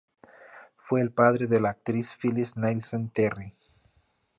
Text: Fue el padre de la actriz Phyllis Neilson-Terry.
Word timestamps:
Fue 0.77 0.99
el 0.99 1.11
padre 1.11 1.45
de 1.45 1.59
la 1.61 1.69
actriz 1.69 2.15
Phyllis 2.19 2.57
Neilson-Terry. 2.57 3.53